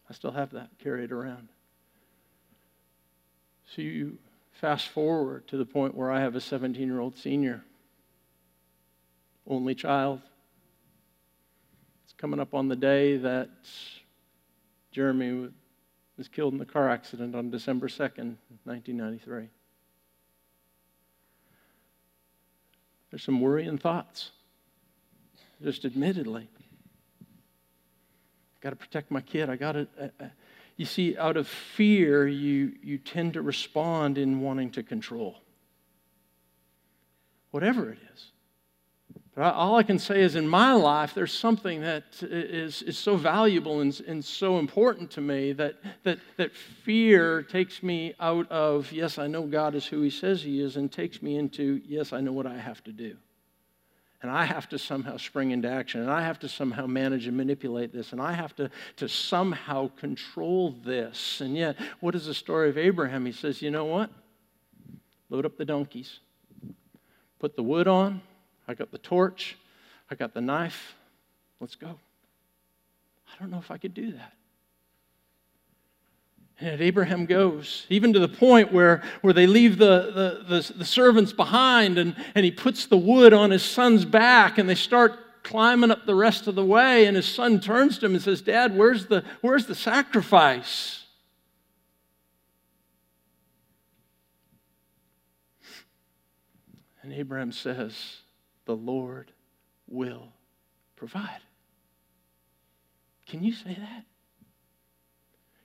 [0.09, 1.49] I still have that, carry it around.
[3.75, 4.17] So you
[4.53, 7.63] fast forward to the point where I have a 17 year old senior,
[9.45, 10.21] only child.
[12.17, 13.49] Coming up on the day that
[14.91, 15.49] Jeremy
[16.17, 19.49] was killed in the car accident on December 2nd, 1993.
[23.11, 24.31] There's some worrying thoughts,
[25.61, 26.49] just admittedly.
[27.21, 29.49] I've got to protect my kid.
[29.49, 29.87] I got to.
[29.99, 30.25] Uh, uh,
[30.75, 35.41] you see, out of fear, you, you tend to respond in wanting to control.
[37.49, 38.31] Whatever it is.
[39.39, 43.81] All I can say is in my life, there's something that is, is so valuable
[43.81, 49.19] and, and so important to me that, that, that fear takes me out of, yes,
[49.19, 52.19] I know God is who He says He is, and takes me into, yes, I
[52.19, 53.15] know what I have to do.
[54.23, 57.37] And I have to somehow spring into action, and I have to somehow manage and
[57.37, 61.41] manipulate this, and I have to, to somehow control this.
[61.41, 63.27] And yet, what is the story of Abraham?
[63.27, 64.09] He says, you know what?
[65.29, 66.21] Load up the donkeys,
[67.37, 68.21] put the wood on
[68.67, 69.57] I got the torch.
[70.09, 70.95] I got the knife.
[71.59, 71.87] Let's go.
[71.87, 74.33] I don't know if I could do that.
[76.59, 80.85] And Abraham goes, even to the point where, where they leave the, the, the, the,
[80.85, 85.43] servants behind, and, and he puts the wood on his son's back, and they start
[85.43, 87.05] climbing up the rest of the way.
[87.05, 91.03] And his son turns to him and says, Dad, where's the, where's the sacrifice?
[97.03, 98.17] And Abraham says,
[98.67, 99.31] the Lord
[99.87, 100.27] will
[100.95, 101.39] provide.
[103.25, 104.05] Can you say that?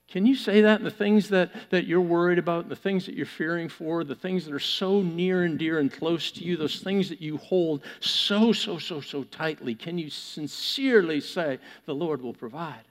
[0.08, 3.24] Can you say that the things that, that you're worried about, the things that you're
[3.24, 6.80] fearing for, the things that are so near and dear and close to you, those
[6.80, 9.74] things that you hold so, so, so, so tightly?
[9.74, 12.84] Can you sincerely say, The Lord will provide?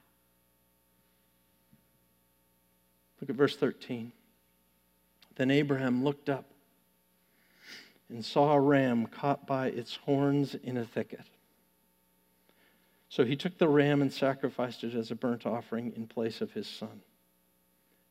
[3.20, 4.10] Look at verse 13.
[5.36, 6.51] Then Abraham looked up
[8.12, 11.24] and saw a ram caught by its horns in a thicket.
[13.08, 16.52] So he took the ram and sacrificed it as a burnt offering in place of
[16.52, 17.02] his son.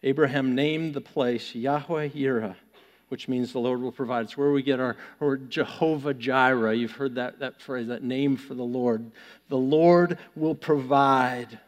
[0.03, 2.55] Abraham named the place Yahweh Yireh,
[3.09, 4.25] which means the Lord will provide.
[4.25, 6.75] It's where we get our or Jehovah Jireh.
[6.75, 9.11] You've heard that, that phrase, that name for the Lord.
[9.49, 11.59] The Lord will provide.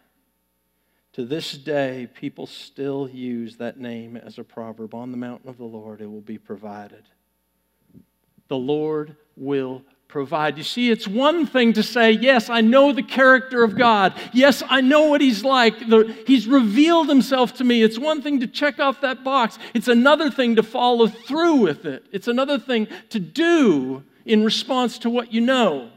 [1.13, 4.95] To this day, people still use that name as a proverb.
[4.95, 7.03] On the mountain of the Lord, it will be provided.
[8.47, 10.59] The Lord will provide.
[10.59, 14.13] You see, it's one thing to say, Yes, I know the character of God.
[14.31, 15.75] Yes, I know what He's like.
[16.27, 17.81] He's revealed Himself to me.
[17.81, 21.85] It's one thing to check off that box, it's another thing to follow through with
[21.85, 22.05] it.
[22.11, 25.89] It's another thing to do in response to what you know.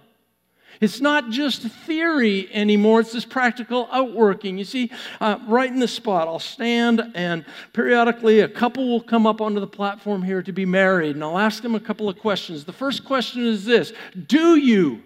[0.80, 4.58] It's not just theory anymore, it's this practical outworking.
[4.58, 9.26] You see, uh, right in the spot, I'll stand and periodically a couple will come
[9.26, 12.18] up onto the platform here to be married, and I'll ask them a couple of
[12.18, 12.64] questions.
[12.64, 13.92] The first question is this
[14.26, 15.02] Do you?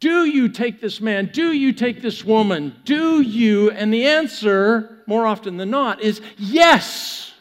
[0.00, 1.30] Do you take this man?
[1.32, 2.76] Do you take this woman?
[2.84, 3.70] Do you?
[3.70, 7.32] And the answer, more often than not, is yes.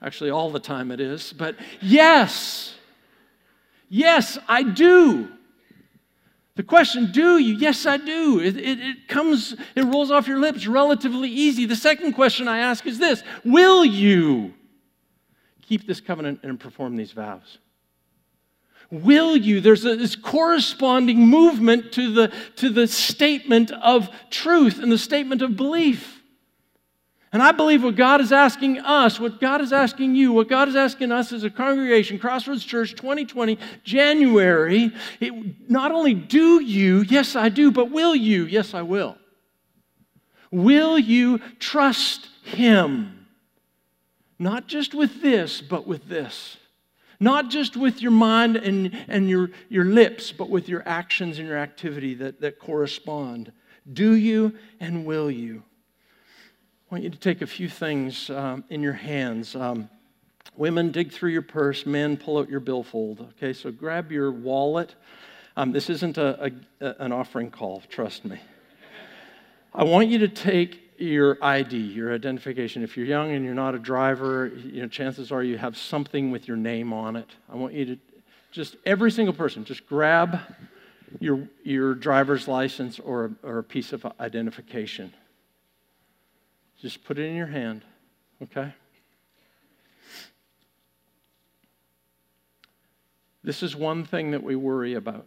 [0.00, 2.74] Actually, all the time it is, but yes.
[3.90, 5.28] Yes, I do.
[6.56, 7.56] The question, do you?
[7.56, 8.38] Yes, I do.
[8.38, 11.66] It, it, it, comes, it rolls off your lips relatively easy.
[11.66, 14.54] The second question I ask is this Will you
[15.62, 17.58] keep this covenant and perform these vows?
[18.90, 19.60] Will you?
[19.60, 25.42] There's a, this corresponding movement to the, to the statement of truth and the statement
[25.42, 26.13] of belief.
[27.34, 30.68] And I believe what God is asking us, what God is asking you, what God
[30.68, 37.00] is asking us as a congregation, Crossroads Church 2020, January, it, not only do you,
[37.00, 38.44] yes, I do, but will you?
[38.44, 39.18] Yes, I will.
[40.52, 43.26] Will you trust Him?
[44.38, 46.56] Not just with this, but with this.
[47.18, 51.48] Not just with your mind and, and your, your lips, but with your actions and
[51.48, 53.50] your activity that, that correspond.
[53.92, 55.64] Do you and will you?
[56.94, 59.56] I want you to take a few things um, in your hands.
[59.56, 59.90] Um,
[60.56, 61.86] women, dig through your purse.
[61.86, 63.18] Men, pull out your billfold.
[63.36, 64.94] Okay, so grab your wallet.
[65.56, 68.38] Um, this isn't a, a, an offering call, trust me.
[69.74, 72.84] I want you to take your ID, your identification.
[72.84, 76.30] If you're young and you're not a driver, you know, chances are you have something
[76.30, 77.30] with your name on it.
[77.50, 77.98] I want you to
[78.52, 80.38] just, every single person, just grab
[81.18, 85.12] your, your driver's license or, or a piece of identification.
[86.84, 87.80] Just put it in your hand,
[88.42, 88.74] okay?
[93.42, 95.26] This is one thing that we worry about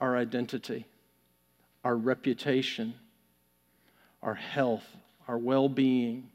[0.00, 0.86] our identity,
[1.84, 2.94] our reputation,
[4.24, 4.82] our health,
[5.28, 6.28] our well being,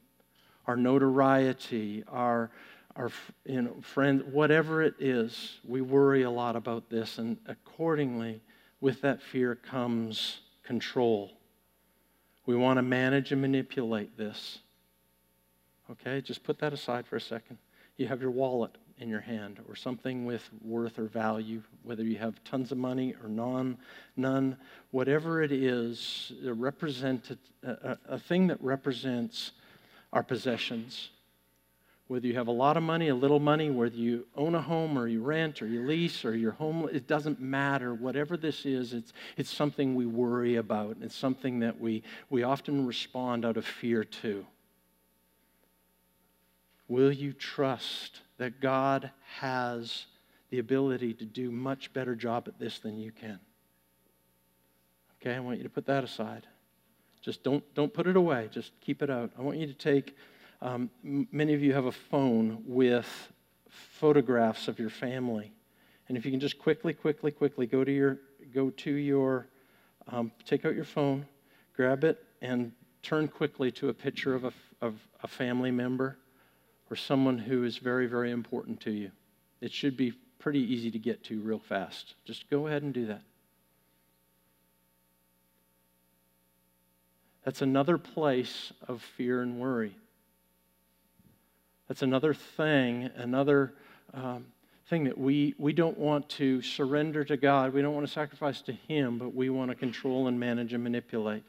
[0.66, 2.52] our notoriety, our,
[2.96, 3.12] our
[3.44, 7.18] you know, friend, whatever it is, we worry a lot about this.
[7.18, 8.40] And accordingly,
[8.80, 11.34] with that fear comes control.
[12.50, 14.58] We want to manage and manipulate this.
[15.92, 17.60] Okay, just put that aside for a second.
[17.96, 22.18] You have your wallet in your hand or something with worth or value, whether you
[22.18, 23.78] have tons of money or non,
[24.18, 24.58] none,
[24.90, 27.28] whatever it is, a, a,
[27.64, 29.52] uh, uh, a thing that represents
[30.12, 31.10] our possessions
[32.10, 34.98] whether you have a lot of money, a little money, whether you own a home
[34.98, 37.94] or you rent or you lease or you're homeless, it doesn't matter.
[37.94, 40.98] Whatever this is, it's, it's something we worry about.
[41.02, 44.44] It's something that we, we often respond out of fear to.
[46.88, 50.08] Will you trust that God has
[50.50, 53.40] the ability to do much better job at this than you can?
[55.22, 56.48] Okay, I want you to put that aside.
[57.22, 58.50] Just don't, don't put it away.
[58.52, 59.30] Just keep it out.
[59.38, 60.16] I want you to take
[60.62, 63.32] um, many of you have a phone with
[63.70, 65.52] photographs of your family.
[66.08, 68.20] And if you can just quickly, quickly, quickly go to your,
[68.54, 69.48] go to your,
[70.08, 71.26] um, take out your phone,
[71.76, 72.72] grab it, and
[73.04, 76.18] turn quickly to a picture of a, of a family member
[76.90, 79.12] or someone who is very, very important to you.
[79.62, 82.16] It should be pretty easy to get to real fast.
[82.26, 83.22] Just go ahead and do that.
[87.44, 89.96] That's another place of fear and worry.
[91.90, 93.74] That's another thing, another
[94.14, 94.46] um,
[94.90, 97.74] thing that we, we don't want to surrender to God.
[97.74, 100.84] We don't want to sacrifice to Him, but we want to control and manage and
[100.84, 101.44] manipulate.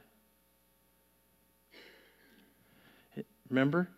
[3.51, 3.89] Remember?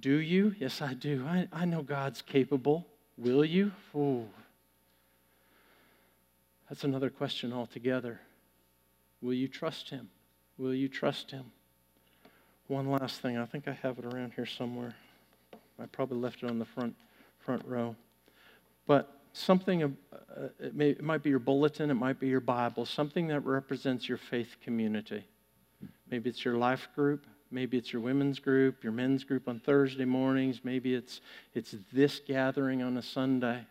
[0.00, 0.54] Do you?
[0.58, 1.24] Yes, I do.
[1.26, 2.86] I, I know God's capable.
[3.16, 3.70] Will you?
[3.94, 4.26] Ooh.
[6.68, 8.20] That's another question altogether.
[9.20, 10.08] Will you trust Him?
[10.58, 11.52] Will you trust Him?
[12.66, 13.36] One last thing.
[13.36, 14.96] I think I have it around here somewhere.
[15.82, 16.94] I probably left it on the front,
[17.38, 17.96] front row.
[18.86, 19.88] But something, uh,
[20.60, 24.08] it, may, it might be your bulletin, it might be your Bible, something that represents
[24.08, 25.24] your faith community.
[26.10, 30.06] Maybe it's your life group, Maybe it's your women's group, your men's group on Thursday
[30.06, 30.60] mornings.
[30.64, 31.20] Maybe it's,
[31.54, 33.66] it's this gathering on a Sunday.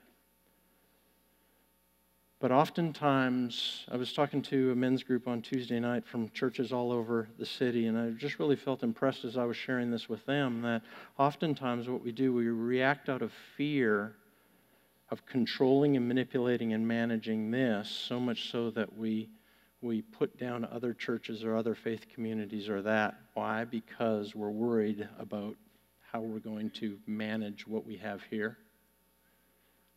[2.42, 6.92] But oftentimes, I was talking to a men's group on Tuesday night from churches all
[6.92, 10.26] over the city, and I just really felt impressed as I was sharing this with
[10.26, 10.82] them that
[11.20, 14.16] oftentimes what we do, we react out of fear
[15.12, 19.30] of controlling and manipulating and managing this, so much so that we,
[19.84, 23.20] we put down other churches or other faith communities or that.
[23.36, 23.66] Why?
[23.66, 25.56] Because we're worried about
[26.12, 28.58] how we're going to manage what we have here.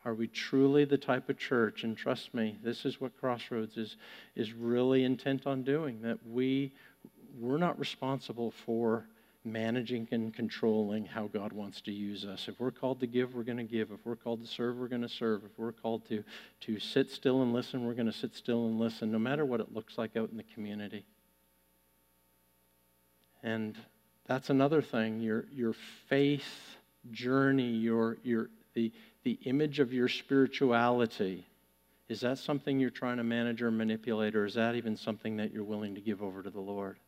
[0.04, 1.84] Are we truly the type of church?
[1.84, 3.96] And trust me, this is what Crossroads is,
[4.36, 6.72] is really intent on doing that we,
[7.40, 9.06] we're not responsible for
[9.44, 12.48] managing and controlling how God wants to use us.
[12.48, 13.90] If we're called to give, we're going to give.
[13.90, 15.42] If we're called to serve, we're going to serve.
[15.44, 16.24] If we're called to,
[16.62, 19.60] to sit still and listen, we're going to sit still and listen, no matter what
[19.60, 21.04] it looks like out in the community.
[23.42, 23.76] And
[24.26, 25.20] that's another thing.
[25.20, 25.74] Your, your
[26.08, 26.76] faith
[27.10, 31.46] journey, your, your, the, the image of your spirituality,
[32.08, 35.52] is that something you're trying to manage or manipulate, or is that even something that
[35.52, 36.98] you're willing to give over to the Lord?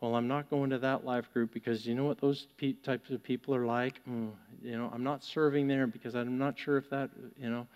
[0.00, 3.10] Well, I'm not going to that life group because you know what those pe- types
[3.10, 4.00] of people are like?
[4.08, 4.30] Mm,
[4.60, 7.66] you know, I'm not serving there because I'm not sure if that, you know,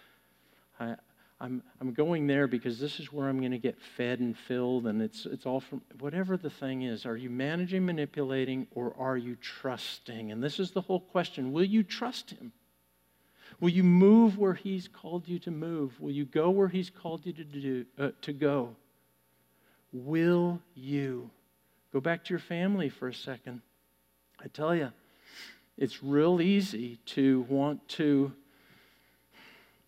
[0.80, 0.96] I,
[1.40, 4.86] I'm, I'm going there because this is where I'm going to get fed and filled,
[4.86, 7.04] and it's, it's all from whatever the thing is.
[7.04, 10.32] Are you managing, manipulating, or are you trusting?
[10.32, 12.52] And this is the whole question Will you trust Him?
[13.60, 16.00] Will you move where He's called you to move?
[16.00, 18.76] Will you go where He's called you to, do, uh, to go?
[19.92, 21.30] Will you?
[21.92, 23.62] Go back to your family for a second.
[24.42, 24.92] I tell you,
[25.78, 28.32] it's real easy to want to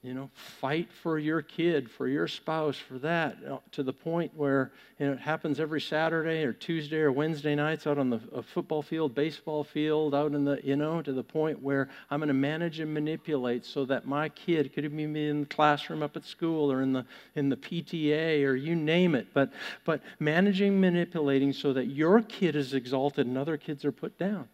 [0.03, 0.31] you know,
[0.61, 4.71] fight for your kid, for your spouse, for that, uh, to the point where
[5.01, 8.21] you know, it happens every Saturday or Tuesday or Wednesday nights out on the
[8.55, 12.29] football field, baseball field, out in the, you know, to the point where I'm going
[12.29, 16.25] to manage and manipulate so that my kid could be in the classroom up at
[16.25, 19.53] school or in the, in the PTA or you name it, but,
[19.85, 24.49] but managing, manipulating so that your kid is exalted and other kids are put down.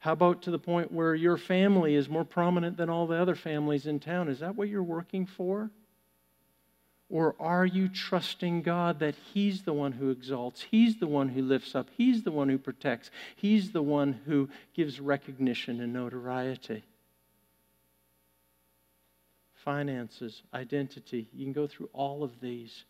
[0.00, 3.34] How about to the point where your family is more prominent than all the other
[3.34, 4.28] families in town?
[4.28, 5.70] Is that what you're working for?
[7.10, 11.42] Or are you trusting God that He's the one who exalts, He's the one who
[11.42, 16.82] lifts up, He's the one who protects, He's the one who gives recognition and notoriety?
[19.52, 22.84] Finances, identity, you can go through all of these.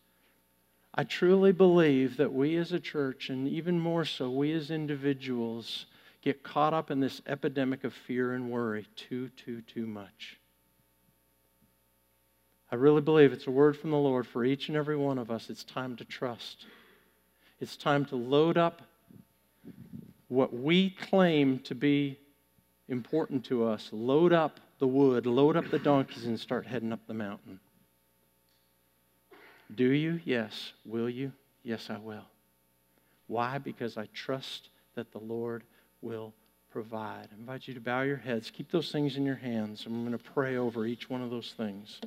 [0.93, 5.87] I truly believe that we as a church, and even more so, we as individuals,
[6.21, 10.37] get caught up in this epidemic of fear and worry too, too, too much.
[12.71, 15.29] I really believe it's a word from the Lord for each and every one of
[15.29, 15.49] us.
[15.49, 16.65] It's time to trust.
[17.59, 18.81] It's time to load up
[20.29, 22.17] what we claim to be
[22.87, 23.89] important to us.
[23.91, 27.59] Load up the wood, load up the donkeys, and start heading up the mountain.
[29.75, 30.21] Do you?
[30.23, 30.73] Yes.
[30.85, 31.33] Will you?
[31.63, 32.25] Yes, I will.
[33.27, 33.57] Why?
[33.57, 35.63] Because I trust that the Lord
[36.01, 36.33] will
[36.71, 37.27] provide.
[37.31, 38.49] I invite you to bow your heads.
[38.49, 39.83] Keep those things in your hands.
[39.85, 41.99] I'm going to pray over each one of those things.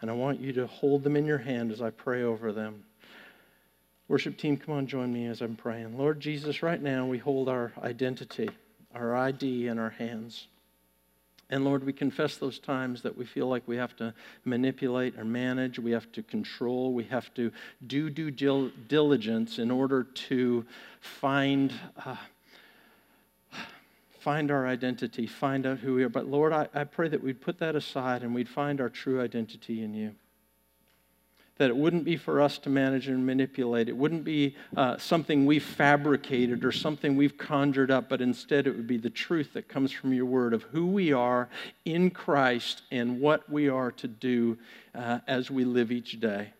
[0.00, 2.84] And I want you to hold them in your hand as I pray over them.
[4.06, 5.96] Worship team, come on, join me as I'm praying.
[5.98, 8.50] Lord Jesus, right now we hold our identity,
[8.94, 10.46] our ID in our hands.
[11.50, 14.14] And Lord, we confess those times that we feel like we have to
[14.44, 17.50] manipulate or manage, we have to control, we have to
[17.86, 18.30] do due
[18.88, 20.64] diligence in order to
[21.00, 21.72] find.
[22.04, 22.16] Uh,
[24.24, 26.08] find our identity, find out who we are.
[26.08, 29.20] But Lord, I, I pray that we'd put that aside and we'd find our true
[29.20, 30.14] identity in you.
[31.58, 33.90] That it wouldn't be for us to manage and manipulate.
[33.90, 38.74] It wouldn't be uh, something we've fabricated or something we've conjured up, but instead it
[38.74, 41.50] would be the truth that comes from your word of who we are
[41.84, 44.56] in Christ and what we are to do
[44.94, 46.54] uh, as we live each day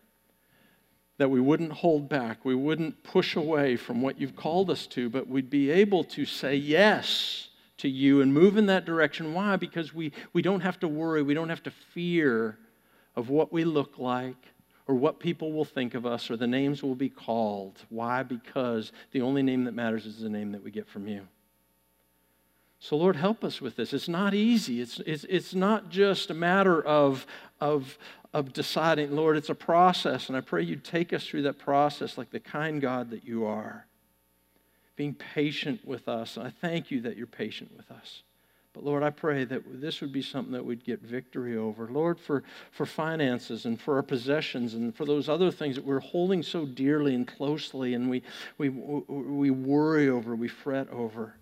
[1.17, 5.09] that we wouldn't hold back, we wouldn't push away from what you've called us to,
[5.09, 7.47] but we'd be able to say yes
[7.77, 9.33] to you and move in that direction.
[9.33, 9.55] Why?
[9.55, 12.57] Because we, we don't have to worry, we don't have to fear
[13.15, 14.35] of what we look like
[14.87, 17.79] or what people will think of us or the names will be called.
[17.89, 18.23] Why?
[18.23, 21.27] Because the only name that matters is the name that we get from you.
[22.79, 23.93] So, Lord, help us with this.
[23.93, 24.79] It's not easy.
[24.79, 27.25] It's, it's, it's not just a matter of,
[27.59, 27.97] of,
[28.31, 30.27] of deciding, Lord, it's a process.
[30.27, 33.45] And I pray you take us through that process like the kind God that you
[33.45, 33.87] are
[34.95, 36.37] being patient with us.
[36.37, 38.23] And I thank you that you're patient with us.
[38.75, 41.87] But Lord, I pray that this would be something that we'd get victory over.
[41.87, 46.01] Lord, for, for finances and for our possessions and for those other things that we're
[46.01, 48.21] holding so dearly and closely and we,
[48.57, 51.35] we, we worry over, we fret over.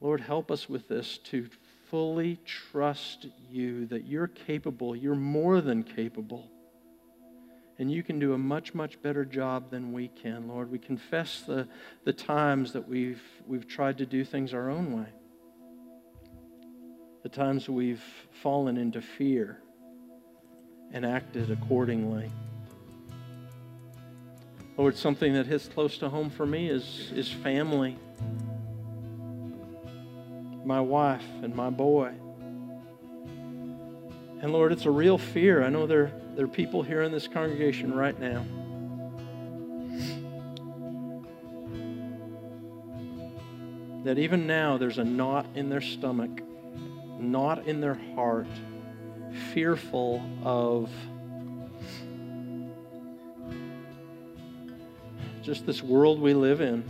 [0.00, 1.48] Lord, help us with this to
[1.90, 6.50] fully trust you that you're capable, you're more than capable.
[7.78, 10.70] And you can do a much, much better job than we can, Lord.
[10.70, 11.66] We confess the,
[12.04, 15.08] the times that we've, we've tried to do things our own way
[17.24, 18.04] the times we've
[18.42, 19.58] fallen into fear
[20.92, 22.30] and acted accordingly.
[24.76, 27.96] Lord, something that hits close to home for me is, is family.
[30.66, 32.12] My wife and my boy.
[34.42, 35.64] And Lord, it's a real fear.
[35.64, 38.44] I know there, there are people here in this congregation right now.
[44.04, 46.42] That even now there's a knot in their stomach
[47.18, 48.46] knot in their heart,
[49.52, 50.90] fearful of
[55.42, 56.84] just this world we live in.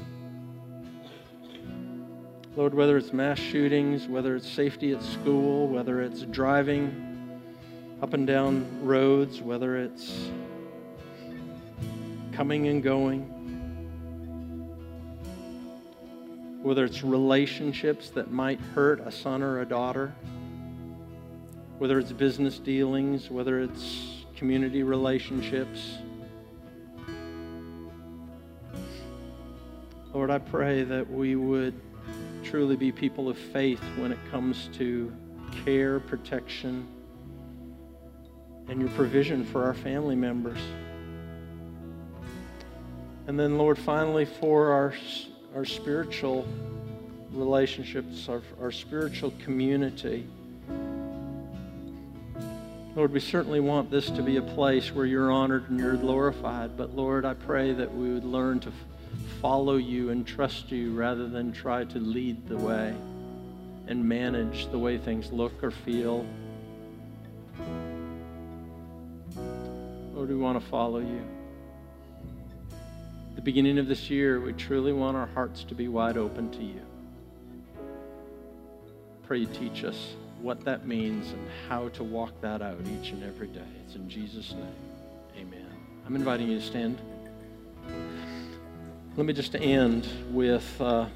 [2.57, 7.24] Lord, whether it's mass shootings, whether it's safety at school, whether it's driving
[8.05, 10.28] up and down roads, whether it's
[12.32, 13.22] coming and going,
[16.62, 20.14] whether it's relationships that might hurt a son or a daughter,
[21.78, 25.96] whether it's business dealings, whether it's community relationships.
[30.12, 31.80] Lord, I pray that we would
[32.42, 35.11] truly be people of faith when it comes to
[35.64, 36.86] care, protection,
[38.69, 40.59] and your provision for our family members.
[43.27, 44.95] And then, Lord, finally, for our
[45.55, 46.45] our spiritual
[47.31, 50.27] relationships, our, our spiritual community.
[52.97, 56.77] Lord, we certainly want this to be a place where you're honored and you're glorified.
[56.77, 58.73] But Lord, I pray that we would learn to
[59.41, 62.95] follow you and trust you rather than try to lead the way
[63.87, 66.27] and manage the way things look or feel.
[70.25, 71.20] Lord, we want to follow you
[73.35, 76.62] the beginning of this year, we truly want our hearts to be wide open to
[76.62, 76.81] you.
[79.27, 83.22] Pray you teach us what that means and how to walk that out each and
[83.22, 83.66] every day.
[83.85, 84.75] It's in Jesus' name.
[85.37, 85.66] Amen.
[86.07, 86.99] I'm inviting you to stand.
[89.16, 91.07] Let me just end with uh,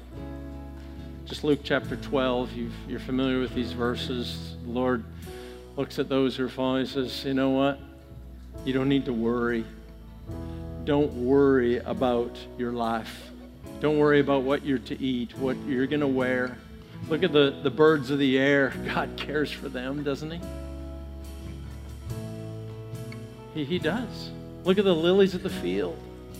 [1.25, 2.53] just Luke chapter 12.
[2.53, 4.55] you are familiar with these verses.
[4.65, 5.03] The Lord
[5.77, 7.79] looks at those who are following and says, You know what?
[8.65, 9.65] You don't need to worry
[10.89, 13.29] don't worry about your life.
[13.79, 16.57] Don't worry about what you're to eat, what you're going to wear.
[17.09, 18.73] Look at the, the birds of the air.
[18.95, 20.41] God cares for them, doesn't He?
[23.53, 24.31] He, he does.
[24.63, 25.95] Look at the lilies of the field.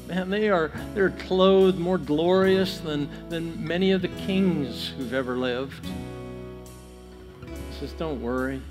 [0.08, 5.36] Man, they are they're clothed more glorious than, than many of the kings who've ever
[5.36, 5.86] lived.
[7.46, 8.64] He says, Don't worry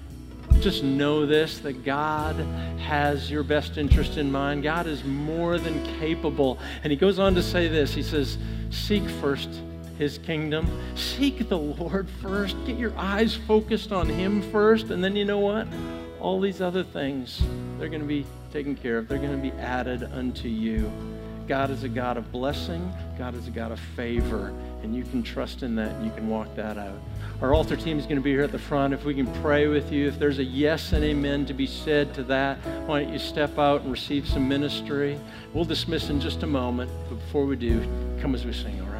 [0.58, 2.36] just know this that God
[2.80, 4.62] has your best interest in mind.
[4.62, 6.58] God is more than capable.
[6.82, 8.38] And he goes on to say this He says,
[8.70, 9.48] Seek first
[9.98, 15.16] his kingdom, seek the Lord first, get your eyes focused on him first, and then
[15.16, 15.66] you know what?
[16.20, 17.42] All these other things,
[17.78, 20.90] they're going to be taken care of, they're going to be added unto you.
[21.48, 25.22] God is a God of blessing, God is a God of favor, and you can
[25.22, 26.98] trust in that and you can walk that out.
[27.40, 28.92] Our altar team is going to be here at the front.
[28.92, 32.12] If we can pray with you, if there's a yes and amen to be said
[32.14, 35.20] to that, why don't you step out and receive some ministry?
[35.54, 37.80] We'll dismiss in just a moment, but before we do,
[38.20, 38.97] come as we sing, all right?